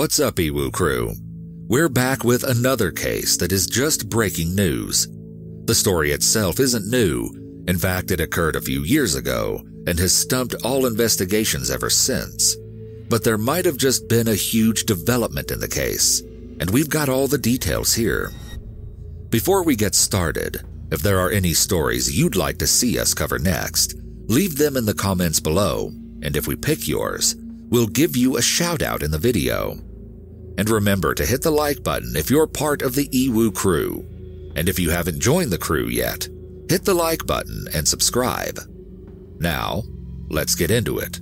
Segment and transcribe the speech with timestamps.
[0.00, 1.12] What's up, EWU crew?
[1.68, 5.06] We're back with another case that is just breaking news.
[5.66, 7.28] The story itself isn't new.
[7.68, 12.56] In fact, it occurred a few years ago and has stumped all investigations ever since.
[13.10, 16.22] But there might have just been a huge development in the case,
[16.60, 18.30] and we've got all the details here.
[19.28, 23.38] Before we get started, if there are any stories you'd like to see us cover
[23.38, 23.96] next,
[24.28, 25.88] leave them in the comments below,
[26.22, 27.36] and if we pick yours,
[27.68, 29.78] we'll give you a shout out in the video.
[30.58, 34.06] And remember to hit the like button if you're part of the EWU crew.
[34.56, 36.28] And if you haven't joined the crew yet,
[36.68, 38.58] hit the like button and subscribe.
[39.38, 39.82] Now,
[40.28, 41.20] let's get into it.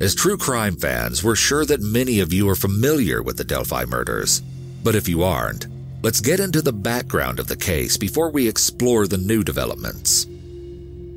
[0.00, 3.84] As true crime fans, we're sure that many of you are familiar with the Delphi
[3.86, 4.42] murders.
[4.84, 5.66] But if you aren't,
[6.02, 10.26] let's get into the background of the case before we explore the new developments.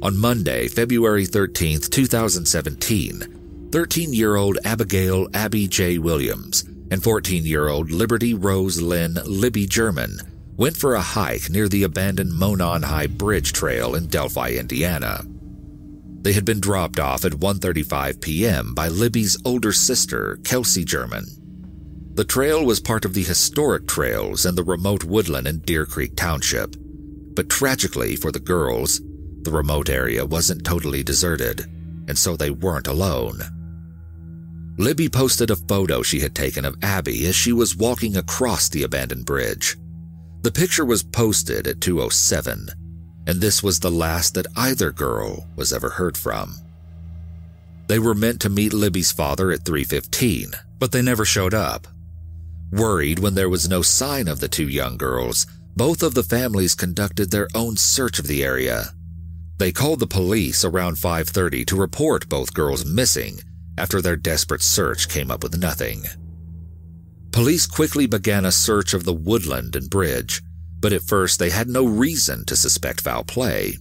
[0.02, 3.39] On Monday, February 13, 2017,
[3.72, 6.00] 13 year old Abigail Abby J.
[6.00, 10.18] Williams and 14 year old Liberty Rose Lynn Libby German
[10.58, 15.24] went for a hike near the abandoned Monon High Bridge Trail in Delphi, Indiana.
[16.22, 18.74] They had been dropped off at 1:35 p.m.
[18.74, 21.28] by Libby's older sister, Kelsey German.
[22.16, 26.16] The trail was part of the historic trails in the remote woodland in Deer Creek
[26.16, 26.76] Township.
[27.36, 29.00] But tragically for the girls,
[29.44, 31.62] the remote area wasn't totally deserted,
[32.08, 33.40] and so they weren't alone.
[34.80, 38.84] Libby posted a photo she had taken of Abby as she was walking across the
[38.84, 39.78] abandoned bridge.
[40.42, 42.70] The picture was posted at 207,
[43.28, 46.56] and this was the last that either girl was ever heard from.
[47.88, 51.86] They were meant to meet Libby's father at 3:15, but they never showed up.
[52.72, 56.74] Worried when there was no sign of the two young girls, both of the families
[56.74, 58.94] conducted their own search of the area.
[59.58, 63.42] They called the police around 5:30 to report both girls missing
[63.80, 66.04] after their desperate search came up with nothing.
[67.32, 70.42] Police quickly began a search of the woodland and bridge,
[70.80, 73.78] but at first they had no reason to suspect foul play.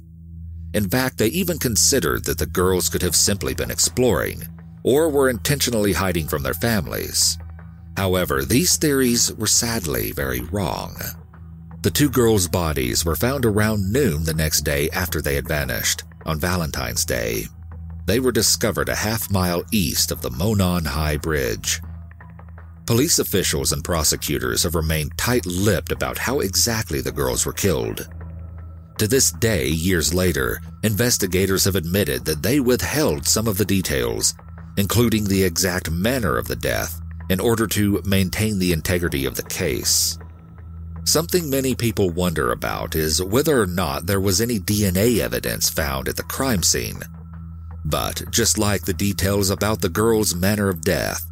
[0.75, 4.43] In fact, they even considered that the girls could have simply been exploring
[4.85, 7.39] or were intentionally hiding from their families.
[7.97, 10.97] However, these theories were sadly very wrong.
[11.83, 16.05] The two girls' bodies were found around noon the next day after they had vanished,
[16.27, 17.47] on Valentine's Day
[18.09, 21.83] they were discovered a half mile east of the Monon High Bridge.
[22.87, 28.09] Police officials and prosecutors have remained tight lipped about how exactly the girls were killed.
[28.97, 34.33] To this day, years later, investigators have admitted that they withheld some of the details,
[34.79, 36.99] including the exact manner of the death,
[37.29, 40.19] in order to maintain the integrity of the case.
[41.05, 46.09] Something many people wonder about is whether or not there was any DNA evidence found
[46.09, 47.03] at the crime scene
[47.89, 51.25] but just like the details about the girl's manner of death,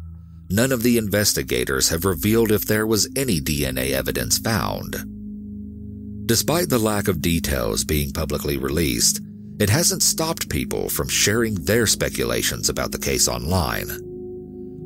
[0.49, 4.95] none of the investigators have revealed if there was any DNA evidence found.
[6.27, 9.21] Despite the lack of details being publicly released,
[9.59, 13.87] it hasn't stopped people from sharing their speculations about the case online.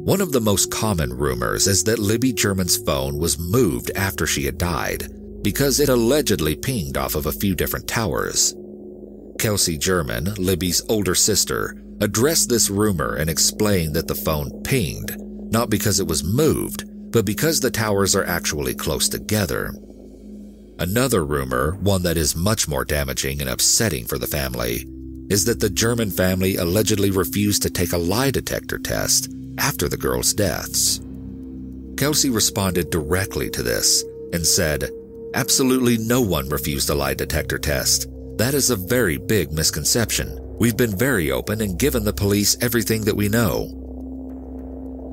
[0.03, 4.45] One of the most common rumors is that Libby German's phone was moved after she
[4.45, 5.07] had died
[5.43, 8.55] because it allegedly pinged off of a few different towers.
[9.41, 15.19] Kelsey German, Libby's older sister, addressed this rumor and explained that the phone pinged,
[15.51, 19.73] not because it was moved, but because the towers are actually close together.
[20.77, 24.85] Another rumor, one that is much more damaging and upsetting for the family,
[25.31, 29.97] is that the German family allegedly refused to take a lie detector test after the
[29.97, 31.01] girls' deaths.
[31.97, 34.03] Kelsey responded directly to this
[34.33, 34.91] and said,
[35.33, 38.07] Absolutely no one refused a lie detector test.
[38.41, 40.39] That is a very big misconception.
[40.57, 43.67] We've been very open and given the police everything that we know.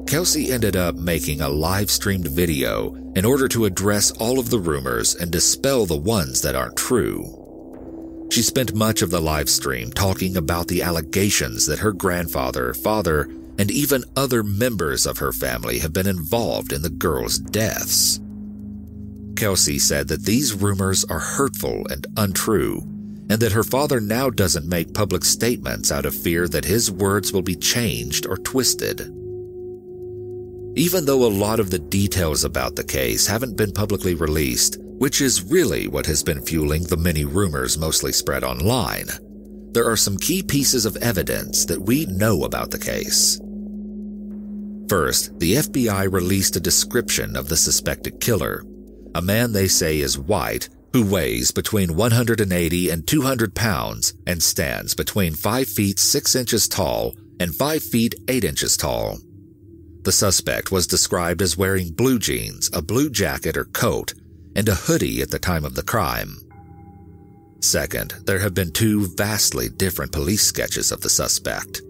[0.09, 4.59] Kelsey ended up making a live streamed video in order to address all of the
[4.59, 8.27] rumors and dispel the ones that aren't true.
[8.33, 13.25] She spent much of the live stream talking about the allegations that her grandfather, father,
[13.59, 18.21] and even other members of her family have been involved in the girls' deaths.
[19.37, 22.98] Kelsey said that these rumors are hurtful and untrue,
[23.31, 27.33] and that her father now doesn't make public statements out of fear that his words
[27.33, 29.01] will be changed or twisted.
[30.77, 35.21] Even though a lot of the details about the case haven't been publicly released, which
[35.21, 39.09] is really what has been fueling the many rumors mostly spread online,
[39.73, 43.39] there are some key pieces of evidence that we know about the case.
[44.89, 48.65] First, the FBI released a description of the suspected killer,
[49.15, 54.95] a man they say is white who weighs between 180 and 200 pounds and stands
[54.95, 59.19] between 5 feet 6 inches tall and 5 feet 8 inches tall.
[60.05, 64.15] The suspect was described as wearing blue jeans, a blue jacket or coat,
[64.57, 66.37] and a hoodie at the time of the crime.
[67.61, 71.83] Second, there have been two vastly different police sketches of the suspect.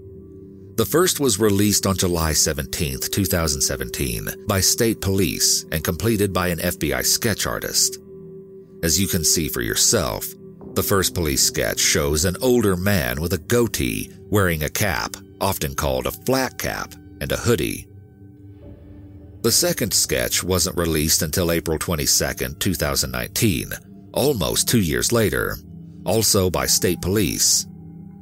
[0.77, 6.59] The first was released on July 17, 2017, by state police and completed by an
[6.59, 7.99] FBI sketch artist.
[8.83, 10.27] As you can see for yourself,
[10.75, 15.75] the first police sketch shows an older man with a goatee wearing a cap, often
[15.75, 17.89] called a flat cap, and a hoodie.
[19.43, 23.73] The second sketch wasn't released until April 22, 2019,
[24.13, 25.57] almost two years later,
[26.05, 27.67] also by state police.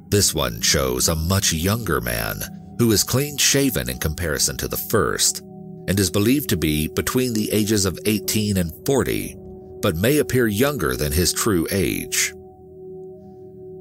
[0.09, 2.41] This one shows a much younger man
[2.79, 5.41] who is clean shaven in comparison to the first
[5.89, 9.37] and is believed to be between the ages of 18 and 40,
[9.81, 12.33] but may appear younger than his true age.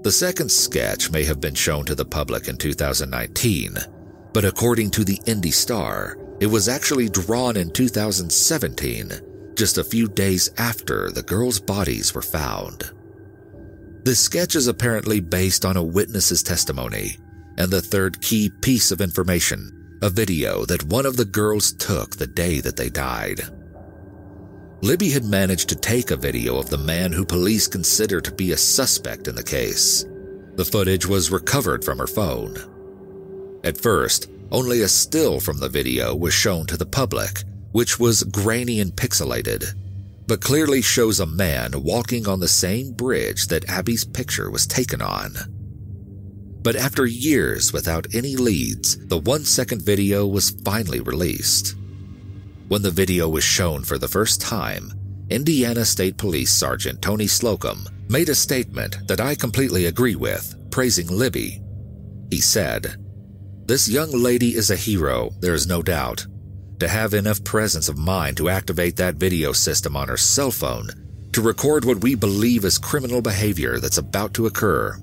[0.04, 3.76] The second sketch may have been shown to the public in 2019,
[4.34, 9.10] but according to the Indy Star, it was actually drawn in 2017,
[9.56, 12.92] just a few days after the girls' bodies were found.
[14.04, 17.18] This sketch is apparently based on a witness's testimony,
[17.58, 22.16] and the third key piece of information, a video that one of the girls took
[22.16, 23.40] the day that they died.
[24.82, 28.52] Libby had managed to take a video of the man who police consider to be
[28.52, 30.06] a suspect in the case.
[30.56, 32.58] The footage was recovered from her phone.
[33.64, 38.24] At first, only a still from the video was shown to the public, which was
[38.24, 39.74] grainy and pixelated,
[40.28, 45.02] but clearly shows a man walking on the same bridge that Abby's picture was taken
[45.02, 45.34] on.
[46.62, 51.76] But after years without any leads, the one second video was finally released.
[52.68, 54.92] When the video was shown for the first time,
[55.30, 61.08] Indiana State Police Sergeant Tony Slocum made a statement that I completely agree with, praising
[61.08, 61.62] Libby.
[62.32, 62.96] He said,
[63.68, 66.26] This young lady is a hero, there is no doubt.
[66.80, 70.90] To have enough presence of mind to activate that video system on her cell phone
[71.34, 74.98] to record what we believe is criminal behavior that's about to occur.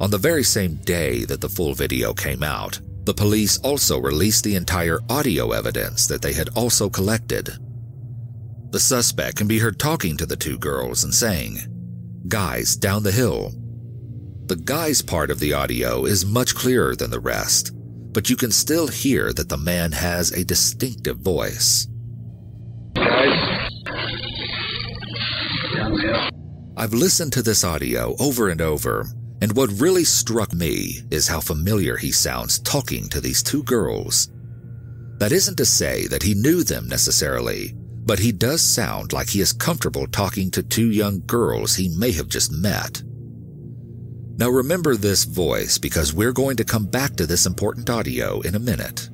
[0.00, 4.44] On the very same day that the full video came out, the police also released
[4.44, 7.50] the entire audio evidence that they had also collected.
[8.70, 11.58] The suspect can be heard talking to the two girls and saying,
[12.28, 13.52] Guys, down the hill.
[14.46, 17.72] The guys part of the audio is much clearer than the rest,
[18.12, 21.88] but you can still hear that the man has a distinctive voice.
[22.94, 23.72] Guys,
[25.74, 26.28] down the hill.
[26.76, 29.06] I've listened to this audio over and over
[29.42, 34.30] and what really struck me is how familiar he sounds talking to these two girls.
[35.18, 39.40] That isn't to say that he knew them necessarily, but he does sound like he
[39.40, 43.02] is comfortable talking to two young girls he may have just met.
[44.38, 48.54] Now remember this voice because we're going to come back to this important audio in
[48.54, 49.10] a minute.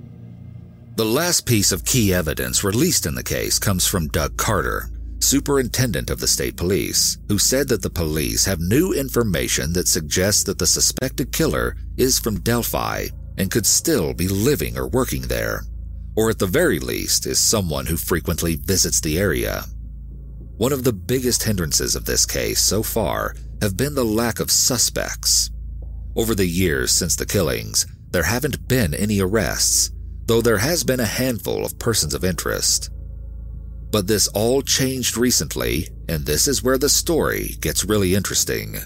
[0.96, 6.10] The last piece of key evidence released in the case comes from Doug Carter, superintendent
[6.10, 10.58] of the state police, who said that the police have new information that suggests that
[10.58, 15.62] the suspected killer is from Delphi and could still be living or working there,
[16.16, 19.64] or at the very least is someone who frequently visits the area.
[20.56, 24.50] One of the biggest hindrances of this case so far have been the lack of
[24.50, 25.50] suspects.
[26.16, 29.92] Over the years since the killings, there haven't been any arrests,
[30.26, 32.90] though there has been a handful of persons of interest.
[33.90, 38.76] But this all changed recently, and this is where the story gets really interesting.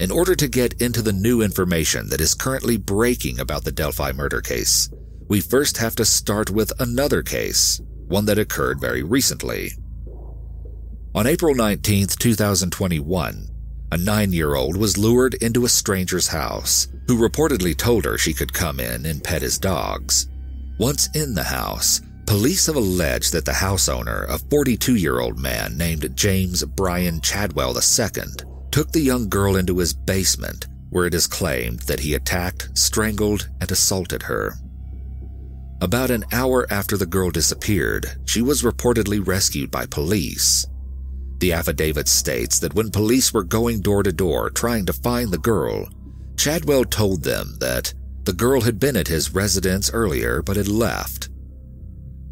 [0.00, 4.12] In order to get into the new information that is currently breaking about the Delphi
[4.12, 4.90] murder case,
[5.28, 9.72] we first have to start with another case, one that occurred very recently.
[11.14, 13.48] On April 19, 2021,
[13.92, 18.34] a nine year old was lured into a stranger's house who reportedly told her she
[18.34, 20.28] could come in and pet his dogs.
[20.78, 25.38] Once in the house, Police have alleged that the house owner, a 42 year old
[25.38, 28.22] man named James Brian Chadwell II,
[28.70, 33.50] took the young girl into his basement, where it is claimed that he attacked, strangled,
[33.60, 34.54] and assaulted her.
[35.82, 40.64] About an hour after the girl disappeared, she was reportedly rescued by police.
[41.40, 45.38] The affidavit states that when police were going door to door trying to find the
[45.38, 45.88] girl,
[46.36, 51.28] Chadwell told them that the girl had been at his residence earlier but had left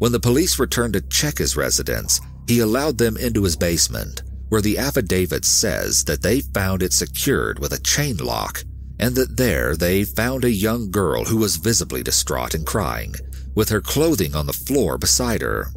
[0.03, 4.59] when the police returned to check his residence, he allowed them into his basement, where
[4.59, 8.65] the affidavit says that they found it secured with a chain lock
[8.99, 13.15] and that there they found a young girl who was visibly distraught and crying,
[13.55, 15.67] with her clothing on the floor beside her.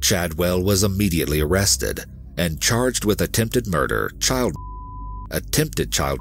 [0.00, 2.04] Chadwell was immediately arrested
[2.38, 4.54] and charged with attempted murder, child
[5.32, 6.20] attempted child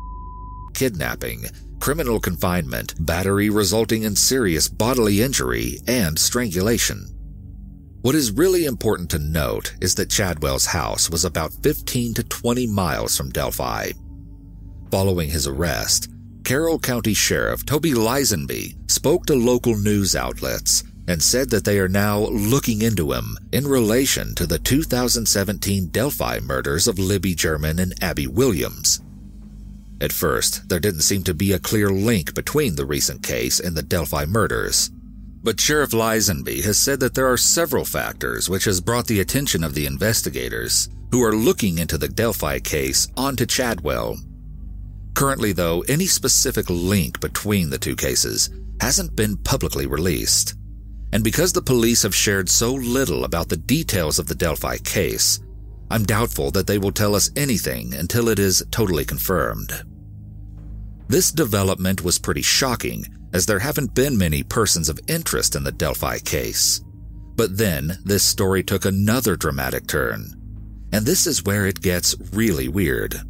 [0.74, 1.46] kidnapping,
[1.80, 7.06] criminal confinement, battery resulting in serious bodily injury, and strangulation.
[8.02, 12.68] What is really important to note is that Chadwell's house was about 15 to 20
[12.68, 13.92] miles from Delphi.
[14.90, 16.10] Following his arrest,
[16.46, 21.90] Carroll County Sheriff Tobe Leazenby spoke to local news outlets and said that they are
[21.90, 27.94] now looking into him in relation to the 2017 Delphi murders of Libby German and
[28.02, 29.02] Abby Williams.
[30.02, 33.76] At first, there didn't seem to be a clear link between the recent case and
[33.76, 34.92] the Delphi murders.
[35.44, 39.64] But Sheriff Leazenby has said that there are several factors which has brought the attention
[39.64, 44.18] of the investigators who are looking into the Delphi case onto Chadwell.
[45.16, 50.56] Currently, though, any specific link between the two cases hasn't been publicly released.
[51.12, 55.40] And because the police have shared so little about the details of the Delphi case,
[55.92, 59.72] I'm doubtful that they will tell us anything until it is totally confirmed.
[61.08, 65.72] This development was pretty shocking, as there haven't been many persons of interest in the
[65.72, 66.82] Delphi case.
[67.36, 70.36] But then, this story took another dramatic turn.
[70.92, 73.22] And this is where it gets really weird.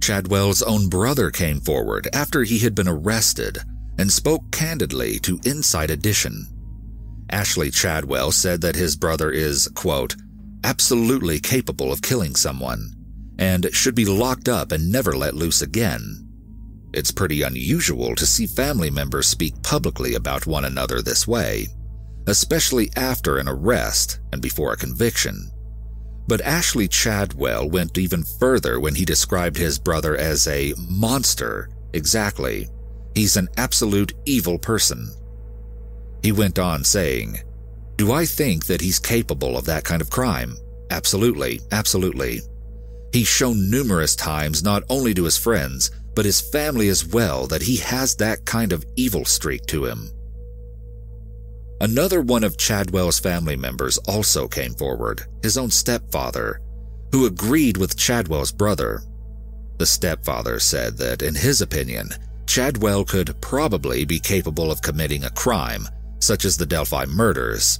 [0.00, 3.58] Chadwell's own brother came forward after he had been arrested
[3.98, 6.46] and spoke candidly to Inside Edition.
[7.28, 10.16] Ashley Chadwell said that his brother is, quote,
[10.64, 12.92] absolutely capable of killing someone
[13.38, 16.26] and should be locked up and never let loose again.
[16.92, 21.68] It's pretty unusual to see family members speak publicly about one another this way,
[22.26, 25.50] especially after an arrest and before a conviction.
[26.26, 31.70] But Ashley Chadwell went even further when he described his brother as a monster.
[31.92, 32.68] Exactly.
[33.14, 35.10] He's an absolute evil person.
[36.22, 37.38] He went on saying,
[38.00, 40.56] Do I think that he's capable of that kind of crime?
[40.90, 42.40] Absolutely, absolutely.
[43.12, 47.60] He's shown numerous times not only to his friends, but his family as well that
[47.60, 50.10] he has that kind of evil streak to him.
[51.82, 56.62] Another one of Chadwell's family members also came forward, his own stepfather,
[57.12, 59.02] who agreed with Chadwell's brother.
[59.76, 62.08] The stepfather said that, in his opinion,
[62.46, 65.86] Chadwell could probably be capable of committing a crime,
[66.18, 67.78] such as the Delphi murders.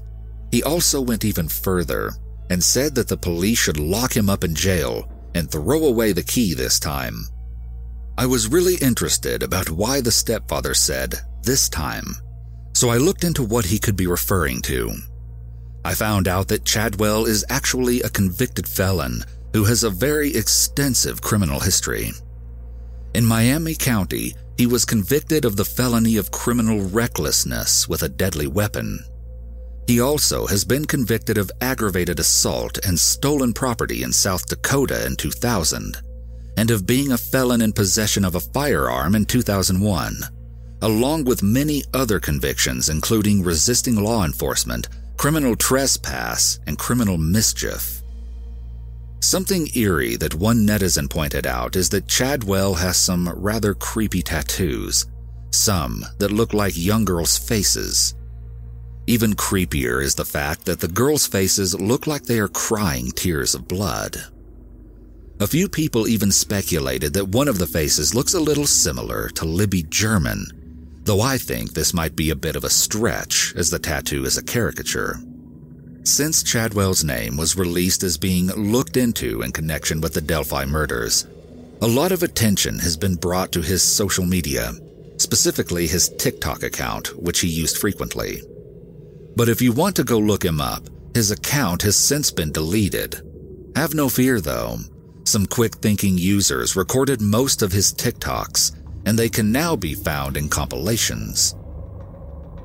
[0.51, 2.13] He also went even further
[2.51, 6.23] and said that the police should lock him up in jail and throw away the
[6.23, 7.25] key this time.
[8.19, 12.17] I was really interested about why the stepfather said this time,
[12.75, 14.93] so I looked into what he could be referring to.
[15.85, 21.23] I found out that Chadwell is actually a convicted felon who has a very extensive
[21.23, 22.13] criminal history.
[23.15, 28.47] In Miami County, he was convicted of the felony of criminal recklessness with a deadly
[28.47, 29.03] weapon.
[29.87, 35.17] He also has been convicted of aggravated assault and stolen property in South Dakota in
[35.17, 35.97] 2000
[36.57, 40.19] and of being a felon in possession of a firearm in 2001,
[40.83, 48.03] along with many other convictions, including resisting law enforcement, criminal trespass, and criminal mischief.
[49.21, 55.07] Something eerie that one netizen pointed out is that Chadwell has some rather creepy tattoos,
[55.51, 58.15] some that look like young girls' faces.
[59.11, 63.57] Even creepier is the fact that the girls' faces look like they are crying tears
[63.57, 64.17] of blood.
[65.41, 69.45] A few people even speculated that one of the faces looks a little similar to
[69.45, 70.47] Libby German,
[71.03, 74.39] though I think this might be a bit of a stretch as the tattoo is
[74.39, 75.17] a caricature.
[76.05, 81.27] Since Chadwell's name was released as being looked into in connection with the Delphi murders,
[81.83, 84.71] a lot of attention has been brought to his social media,
[85.17, 88.43] specifically his TikTok account, which he used frequently.
[89.37, 93.21] But if you want to go look him up, his account has since been deleted.
[93.77, 94.79] Have no fear though,
[95.25, 100.37] some quick thinking users recorded most of his TikToks, and they can now be found
[100.37, 101.55] in compilations.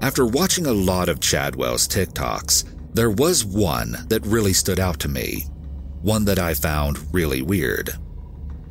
[0.02, 5.08] After watching a lot of Chadwell's TikToks, there was one that really stood out to
[5.08, 5.46] me,
[6.02, 7.92] one that I found really weird.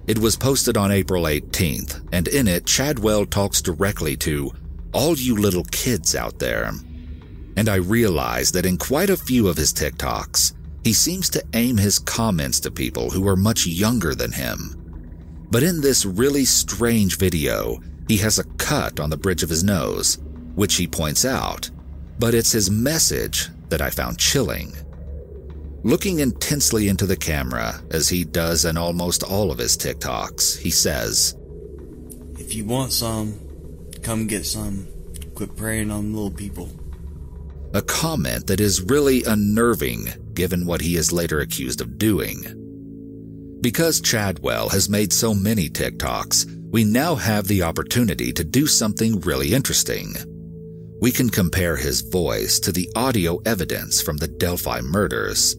[0.06, 4.52] It was posted on April 18th, and in it, Chadwell talks directly to
[4.92, 6.72] all you little kids out there.
[7.56, 11.76] And I realized that in quite a few of his TikToks, he seems to aim
[11.76, 14.80] his comments to people who are much younger than him.
[15.50, 19.64] But in this really strange video, he has a cut on the bridge of his
[19.64, 20.18] nose,
[20.54, 21.70] which he points out,
[22.18, 24.72] but it's his message that I found chilling.
[25.84, 30.70] Looking intensely into the camera, as he does in almost all of his TikToks, he
[30.70, 31.36] says,
[32.38, 33.38] If you want some,
[34.02, 34.86] come get some.
[35.34, 36.70] Quit preying on little people.
[37.74, 42.44] A comment that is really unnerving given what he is later accused of doing.
[43.60, 49.18] Because Chadwell has made so many TikToks, we now have the opportunity to do something
[49.22, 50.14] really interesting.
[51.00, 55.56] We can compare his voice to the audio evidence from the Delphi murders.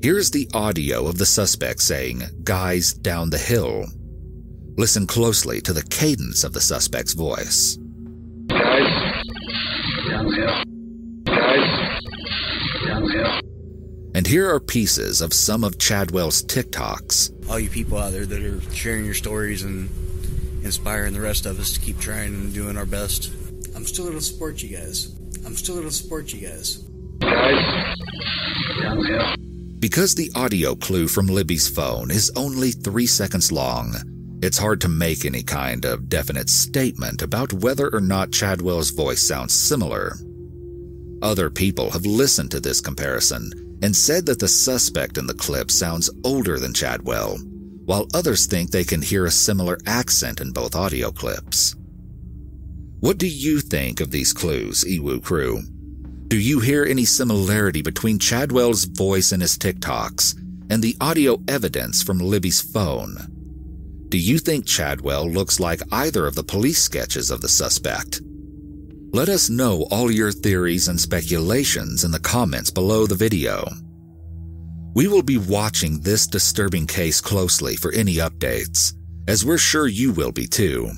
[0.00, 3.86] Here's the audio of the suspect saying, Guys down the hill.
[4.76, 7.78] Listen closely to the cadence of the suspect's voice.
[14.16, 17.50] And here are pieces of some of Chadwell's TikToks.
[17.50, 19.90] All you people out there that are sharing your stories and
[20.62, 23.32] inspiring the rest of us to keep trying and doing our best.
[23.74, 25.12] I'm still going to support you guys.
[25.44, 26.76] I'm still going to support you guys.
[27.18, 27.96] Guys,
[28.80, 29.36] down the.
[29.80, 33.96] Because the audio clue from Libby's phone is only three seconds long,
[34.42, 39.26] it's hard to make any kind of definite statement about whether or not Chadwell's voice
[39.26, 40.16] sounds similar.
[41.20, 43.50] Other people have listened to this comparison
[43.84, 47.36] and said that the suspect in the clip sounds older than Chadwell,
[47.84, 51.76] while others think they can hear a similar accent in both audio clips.
[53.00, 55.60] What do you think of these clues, EWU crew?
[56.28, 60.34] Do you hear any similarity between Chadwell's voice in his TikToks
[60.70, 63.18] and the audio evidence from Libby's phone?
[64.08, 68.22] Do you think Chadwell looks like either of the police sketches of the suspect?
[69.14, 73.64] Let us know all your theories and speculations in the comments below the video.
[74.96, 78.92] We will be watching this disturbing case closely for any updates,
[79.28, 80.90] as we're sure you will be too.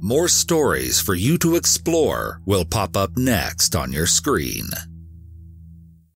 [0.00, 4.64] More stories for you to explore will pop up next on your screen.